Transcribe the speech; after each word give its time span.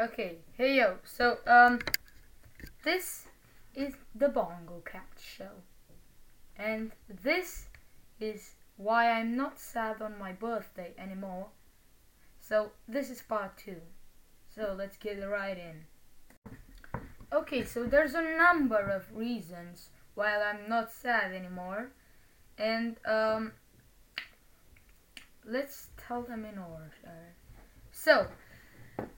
Okay, 0.00 0.38
hey 0.56 0.76
yo. 0.76 0.96
So, 1.04 1.40
um, 1.46 1.78
this 2.84 3.26
is 3.74 3.92
the 4.14 4.30
Bongo 4.30 4.82
Cat 4.82 5.04
Show. 5.20 5.50
And 6.56 6.92
this 7.22 7.66
is 8.18 8.54
why 8.78 9.10
I'm 9.10 9.36
not 9.36 9.60
sad 9.60 10.00
on 10.00 10.18
my 10.18 10.32
birthday 10.32 10.94
anymore. 10.96 11.48
So, 12.40 12.70
this 12.88 13.10
is 13.10 13.20
part 13.20 13.58
two. 13.58 13.82
So, 14.48 14.74
let's 14.74 14.96
get 14.96 15.18
right 15.18 15.58
in. 15.58 15.84
Okay, 17.30 17.62
so 17.62 17.84
there's 17.84 18.14
a 18.14 18.22
number 18.22 18.80
of 18.80 19.14
reasons 19.14 19.90
why 20.14 20.34
I'm 20.34 20.66
not 20.66 20.90
sad 20.90 21.34
anymore. 21.34 21.90
And, 22.56 22.96
um, 23.04 23.52
let's 25.44 25.88
tell 25.98 26.22
them 26.22 26.46
in 26.46 26.56
order. 26.56 26.90
So, 27.92 28.28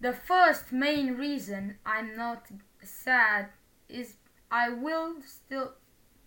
the 0.00 0.12
first 0.12 0.72
main 0.72 1.14
reason 1.16 1.78
I'm 1.84 2.16
not 2.16 2.46
sad 2.82 3.48
is 3.88 4.14
I 4.50 4.70
will 4.70 5.14
still 5.24 5.72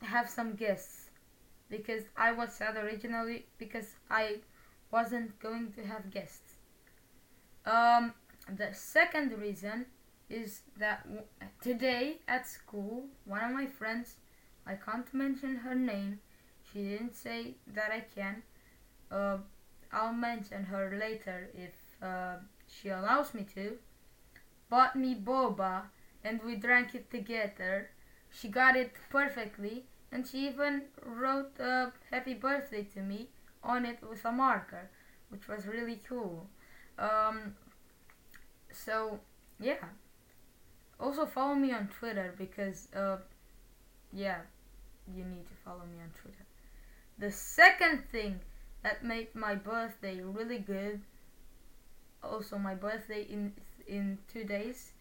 have 0.01 0.29
some 0.29 0.53
guests 0.55 1.09
because 1.69 2.03
I 2.15 2.31
was 2.31 2.53
sad 2.53 2.75
originally 2.77 3.45
because 3.57 3.95
I 4.09 4.37
wasn't 4.91 5.39
going 5.39 5.71
to 5.73 5.83
have 5.85 6.11
guests. 6.11 6.55
Um, 7.65 8.13
the 8.57 8.73
second 8.73 9.31
reason 9.39 9.85
is 10.29 10.61
that 10.77 11.03
w- 11.03 11.25
today 11.61 12.19
at 12.27 12.47
school, 12.47 13.05
one 13.25 13.43
of 13.43 13.51
my 13.51 13.65
friends, 13.65 14.15
I 14.65 14.75
can't 14.75 15.11
mention 15.13 15.57
her 15.57 15.75
name, 15.75 16.19
she 16.71 16.83
didn't 16.83 17.15
say 17.15 17.55
that 17.67 17.91
I 17.91 18.01
can. 18.15 18.43
Uh, 19.11 19.37
I'll 19.91 20.13
mention 20.13 20.63
her 20.65 20.97
later 20.99 21.49
if 21.53 21.73
uh, 22.01 22.37
she 22.81 22.89
allows 22.89 23.33
me 23.33 23.45
to, 23.55 23.77
bought 24.69 24.95
me 24.95 25.15
boba 25.15 25.83
and 26.23 26.41
we 26.43 26.55
drank 26.55 26.95
it 26.95 27.11
together. 27.11 27.89
She 28.29 28.47
got 28.47 28.75
it 28.75 28.93
perfectly 29.09 29.85
and 30.11 30.27
she 30.27 30.47
even 30.47 30.83
wrote 31.03 31.59
a 31.59 31.91
happy 32.11 32.33
birthday 32.33 32.83
to 32.93 33.01
me 33.01 33.29
on 33.63 33.85
it 33.85 33.99
with 34.07 34.23
a 34.25 34.31
marker, 34.31 34.89
which 35.29 35.47
was 35.47 35.65
really 35.67 36.01
cool. 36.07 36.47
Um, 36.97 37.55
so, 38.71 39.19
yeah. 39.59 39.85
Also, 40.99 41.25
follow 41.25 41.55
me 41.55 41.71
on 41.71 41.87
Twitter 41.87 42.33
because, 42.37 42.87
uh, 42.95 43.17
yeah, 44.11 44.41
you 45.13 45.23
need 45.23 45.47
to 45.47 45.55
follow 45.65 45.85
me 45.85 46.01
on 46.01 46.11
Twitter. 46.19 46.45
The 47.17 47.31
second 47.31 48.03
thing 48.11 48.39
that 48.83 49.03
made 49.03 49.33
my 49.33 49.55
birthday 49.55 50.21
really 50.21 50.59
good 50.59 51.01
also 52.23 52.57
my 52.57 52.75
birthday 52.75 53.23
in 53.23 53.53
in 53.87 54.17
two 54.31 54.43
days. 54.43 54.93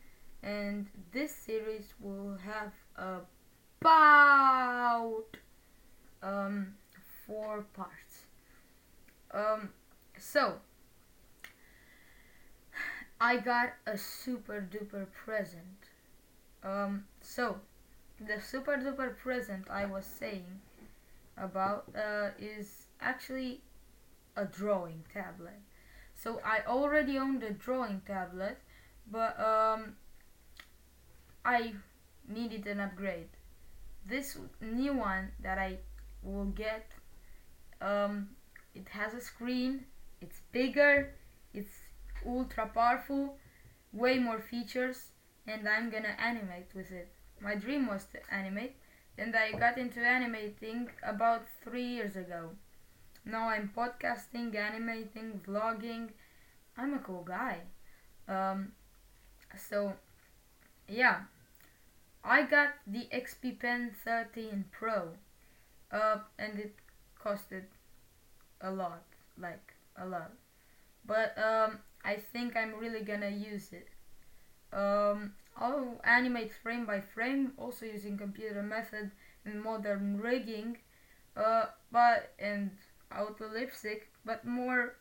And 0.42 0.88
this 1.12 1.34
series 1.34 1.94
will 2.00 2.36
have 2.44 2.72
about 3.80 5.36
um 6.22 6.74
four 7.26 7.66
parts. 7.74 8.26
Um 9.32 9.70
so 10.18 10.54
I 13.20 13.36
got 13.36 13.74
a 13.86 13.96
super 13.96 14.68
duper 14.68 15.06
present. 15.12 15.90
Um 16.64 17.04
so 17.20 17.60
the 18.20 18.40
super 18.40 18.76
duper 18.76 19.16
present 19.16 19.68
I 19.70 19.86
was 19.86 20.04
saying 20.04 20.60
about 21.36 21.84
uh, 21.96 22.30
is 22.38 22.86
actually 23.00 23.60
a 24.36 24.44
drawing 24.44 25.04
tablet 25.12 25.60
so 26.22 26.40
I 26.44 26.60
already 26.66 27.18
own 27.18 27.42
a 27.42 27.50
drawing 27.50 28.02
tablet, 28.06 28.58
but 29.10 29.38
um, 29.40 29.96
I 31.44 31.74
needed 32.28 32.66
an 32.66 32.80
upgrade. 32.80 33.28
This 34.06 34.38
new 34.60 34.94
one 34.94 35.32
that 35.42 35.58
I 35.58 35.78
will 36.22 36.46
get, 36.46 36.86
um, 37.80 38.28
it 38.74 38.88
has 38.90 39.14
a 39.14 39.20
screen, 39.20 39.84
it's 40.20 40.40
bigger, 40.52 41.14
it's 41.52 41.74
ultra 42.24 42.66
powerful, 42.66 43.36
way 43.92 44.18
more 44.18 44.38
features, 44.38 45.08
and 45.46 45.68
I'm 45.68 45.90
gonna 45.90 46.16
animate 46.18 46.70
with 46.74 46.92
it. 46.92 47.12
My 47.40 47.56
dream 47.56 47.88
was 47.88 48.06
to 48.12 48.18
animate, 48.32 48.76
and 49.18 49.34
I 49.34 49.52
got 49.52 49.76
into 49.76 50.00
animating 50.00 50.88
about 51.02 51.42
three 51.64 51.84
years 51.84 52.14
ago. 52.14 52.50
Now 53.24 53.48
I'm 53.48 53.70
podcasting, 53.76 54.54
animating, 54.56 55.40
vlogging. 55.46 56.10
I'm 56.76 56.94
a 56.94 56.98
cool 56.98 57.22
guy. 57.22 57.60
Um, 58.26 58.72
so, 59.56 59.94
yeah. 60.88 61.20
I 62.24 62.42
got 62.42 62.74
the 62.86 63.08
XP 63.12 63.60
Pen 63.60 63.92
13 64.04 64.64
Pro. 64.72 65.10
Uh, 65.90 66.18
and 66.38 66.58
it 66.58 66.74
costed 67.22 67.64
a 68.60 68.70
lot. 68.70 69.04
Like, 69.38 69.74
a 69.96 70.06
lot. 70.06 70.32
But, 71.06 71.36
um, 71.38 71.78
I 72.04 72.16
think 72.16 72.56
I'm 72.56 72.74
really 72.74 73.02
gonna 73.02 73.30
use 73.30 73.72
it. 73.72 73.88
Um, 74.72 75.34
I'll 75.56 76.00
animate 76.02 76.52
frame 76.52 76.86
by 76.86 77.00
frame, 77.00 77.52
also 77.56 77.86
using 77.86 78.16
computer 78.16 78.62
method 78.62 79.12
and 79.44 79.62
modern 79.62 80.20
rigging. 80.20 80.78
Uh, 81.36 81.66
but, 81.90 82.34
and 82.38 82.70
auto 83.18 83.48
lip 83.48 83.72
sync, 83.74 84.08
but 84.24 84.44
more 84.44 84.96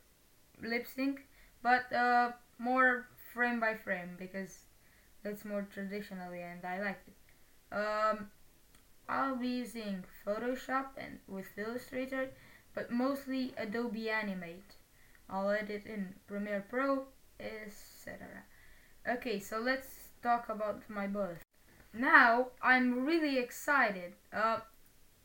lip 0.61 0.85
sync, 0.87 1.21
but 1.61 1.91
uh, 1.93 2.31
more 2.57 3.07
frame 3.33 3.59
by 3.59 3.75
frame 3.75 4.15
because 4.17 4.59
that's 5.23 5.45
more 5.45 5.67
traditionally 5.73 6.41
and 6.41 6.63
I 6.65 6.81
like 6.81 7.01
it. 7.07 7.75
Um, 7.75 8.29
I'll 9.07 9.35
be 9.35 9.47
using 9.47 10.03
Photoshop 10.25 10.87
and 10.97 11.19
with 11.27 11.57
Illustrator, 11.57 12.29
but 12.73 12.91
mostly 12.91 13.53
Adobe 13.57 14.09
Animate. 14.09 14.75
I'll 15.29 15.49
edit 15.49 15.85
in 15.85 16.15
Premiere 16.27 16.65
Pro, 16.69 17.05
etc. 17.39 18.43
Okay, 19.07 19.39
so 19.39 19.59
let's 19.59 19.87
talk 20.21 20.49
about 20.49 20.89
my 20.89 21.07
birth. 21.07 21.43
Now 21.93 22.47
I'm 22.61 23.05
really 23.05 23.37
excited. 23.37 24.13
Uh, 24.33 24.59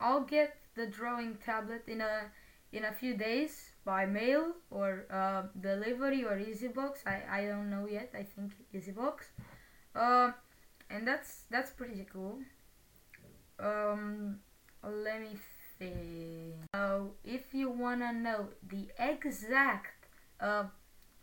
I'll 0.00 0.24
get 0.24 0.56
the 0.74 0.86
drawing 0.86 1.36
tablet 1.44 1.84
in 1.86 2.00
a 2.00 2.30
in 2.76 2.84
a 2.84 2.92
few 2.92 3.16
days 3.16 3.72
by 3.86 4.04
mail 4.04 4.52
or 4.70 5.06
uh, 5.10 5.44
delivery 5.58 6.24
or 6.24 6.36
EasyBox. 6.36 7.06
I, 7.06 7.22
I 7.38 7.46
don't 7.46 7.70
know 7.70 7.86
yet. 7.90 8.10
I 8.14 8.22
think 8.22 8.52
EasyBox. 8.74 9.14
Uh, 9.94 10.32
and 10.90 11.08
that's 11.08 11.44
that's 11.50 11.70
pretty 11.70 12.06
cool. 12.12 12.38
Um, 13.58 14.40
let 14.84 15.22
me 15.22 15.38
think. 15.78 16.54
So 16.74 17.12
if 17.24 17.54
you 17.54 17.70
wanna 17.70 18.12
know 18.12 18.48
the 18.68 18.88
exact 18.98 19.96
uh, 20.38 20.64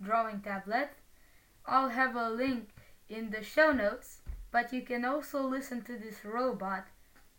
drawing 0.01 0.41
tablet, 0.41 0.89
I'll 1.67 1.89
have 1.89 2.15
a 2.15 2.29
link 2.31 2.69
in 3.09 3.29
the 3.29 3.43
show 3.43 3.71
notes. 3.71 4.21
But 4.51 4.73
you 4.73 4.81
can 4.81 5.05
also 5.05 5.41
listen 5.41 5.81
to 5.83 5.97
this 5.97 6.25
robot 6.25 6.85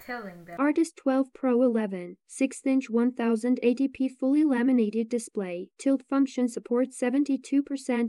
telling 0.04 0.44
them. 0.44 0.56
Artist 0.59 0.97
12 0.97 1.32
Pro 1.32 1.62
11, 1.62 2.16
6-inch 2.28 2.88
1080p 2.91 4.10
fully 4.10 4.44
laminated 4.44 5.09
display. 5.09 5.69
Tilt 5.78 6.03
function 6.09 6.48
supports 6.48 7.00
72% 7.00 7.53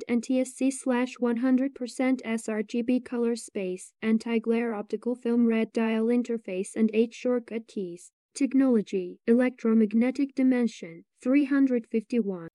NTSC 0.09 0.71
slash 0.71 1.15
100% 1.21 2.21
sRGB 2.21 3.05
color 3.05 3.35
space, 3.35 3.93
anti-glare 4.01 4.73
optical 4.73 5.15
film 5.15 5.47
red 5.47 5.71
dial 5.73 6.05
interface 6.05 6.75
and 6.75 6.89
8 6.93 7.13
shortcut 7.13 7.67
keys. 7.67 8.11
Technology, 8.33 9.19
electromagnetic 9.27 10.35
dimension, 10.35 11.05
351. 11.23 12.49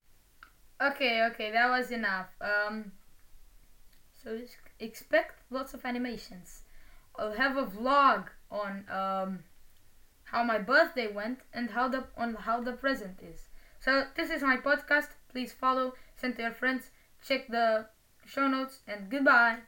Okay, 0.83 1.27
okay, 1.31 1.51
that 1.51 1.69
was 1.69 1.91
enough. 1.91 2.29
Um, 2.41 2.93
so 4.23 4.39
expect 4.79 5.43
lots 5.51 5.75
of 5.75 5.85
animations. 5.85 6.63
I'll 7.21 7.33
have 7.33 7.59
a 7.59 7.67
vlog 7.67 8.29
on 8.51 8.87
um, 8.91 9.45
how 10.25 10.43
my 10.43 10.59
birthday 10.59 11.07
went 11.13 11.41
and 11.53 11.71
how 11.71 11.87
the 11.87 12.05
on 12.17 12.35
how 12.35 12.63
the 12.63 12.73
present 12.73 13.21
is. 13.23 13.49
So 13.79 14.05
this 14.17 14.31
is 14.31 14.43
my 14.43 14.57
podcast. 14.57 15.11
Please 15.31 15.53
follow, 15.53 15.95
send 16.17 16.37
to 16.37 16.43
your 16.43 16.53
friends, 16.53 16.91
check 17.23 17.49
the 17.49 17.87
show 18.27 18.49
notes, 18.49 18.81
and 18.89 19.11
goodbye. 19.11 19.61